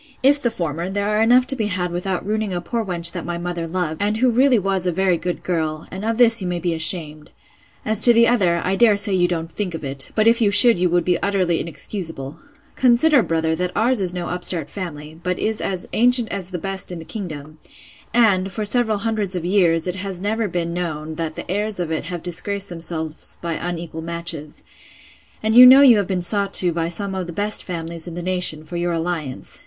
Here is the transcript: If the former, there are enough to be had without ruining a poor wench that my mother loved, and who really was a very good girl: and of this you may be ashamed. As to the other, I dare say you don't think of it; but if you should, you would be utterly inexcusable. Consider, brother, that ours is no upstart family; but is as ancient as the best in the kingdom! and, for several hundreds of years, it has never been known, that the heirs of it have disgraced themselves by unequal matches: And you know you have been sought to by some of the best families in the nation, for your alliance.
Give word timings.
If 0.23 0.41
the 0.41 0.49
former, 0.49 0.89
there 0.89 1.09
are 1.09 1.21
enough 1.21 1.45
to 1.45 1.55
be 1.55 1.67
had 1.67 1.91
without 1.91 2.25
ruining 2.25 2.55
a 2.55 2.59
poor 2.59 2.83
wench 2.83 3.11
that 3.11 3.23
my 3.23 3.37
mother 3.37 3.67
loved, 3.67 4.01
and 4.01 4.17
who 4.17 4.31
really 4.31 4.57
was 4.57 4.87
a 4.87 4.91
very 4.91 5.15
good 5.15 5.43
girl: 5.43 5.87
and 5.91 6.03
of 6.03 6.17
this 6.17 6.41
you 6.41 6.47
may 6.47 6.57
be 6.59 6.73
ashamed. 6.73 7.29
As 7.85 7.99
to 7.99 8.11
the 8.11 8.27
other, 8.27 8.61
I 8.65 8.75
dare 8.75 8.97
say 8.97 9.13
you 9.13 9.27
don't 9.27 9.51
think 9.51 9.75
of 9.75 9.83
it; 9.83 10.09
but 10.15 10.25
if 10.27 10.41
you 10.41 10.49
should, 10.49 10.79
you 10.79 10.89
would 10.89 11.05
be 11.05 11.21
utterly 11.21 11.59
inexcusable. 11.61 12.37
Consider, 12.75 13.21
brother, 13.21 13.55
that 13.57 13.71
ours 13.75 14.01
is 14.01 14.11
no 14.11 14.25
upstart 14.25 14.71
family; 14.71 15.19
but 15.21 15.37
is 15.37 15.61
as 15.61 15.87
ancient 15.93 16.29
as 16.29 16.49
the 16.49 16.57
best 16.57 16.91
in 16.91 16.97
the 16.97 17.05
kingdom! 17.05 17.59
and, 18.11 18.51
for 18.51 18.65
several 18.65 18.97
hundreds 18.97 19.35
of 19.35 19.45
years, 19.45 19.85
it 19.85 19.97
has 19.97 20.19
never 20.19 20.47
been 20.47 20.73
known, 20.73 21.13
that 21.13 21.35
the 21.35 21.45
heirs 21.47 21.79
of 21.79 21.91
it 21.91 22.05
have 22.05 22.23
disgraced 22.23 22.69
themselves 22.69 23.37
by 23.39 23.53
unequal 23.53 24.01
matches: 24.01 24.63
And 25.43 25.53
you 25.55 25.67
know 25.67 25.81
you 25.81 25.97
have 25.97 26.07
been 26.07 26.23
sought 26.23 26.55
to 26.55 26.73
by 26.73 26.89
some 26.89 27.13
of 27.13 27.27
the 27.27 27.31
best 27.33 27.63
families 27.63 28.07
in 28.07 28.15
the 28.15 28.23
nation, 28.23 28.63
for 28.65 28.77
your 28.77 28.93
alliance. 28.93 29.59